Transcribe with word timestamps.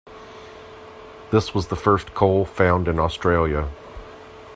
This 1.31 1.53
was 1.53 1.67
the 1.67 1.75
first 1.75 2.15
coal 2.15 2.43
found 2.43 2.87
in 2.87 2.97
Australia. 2.97 3.69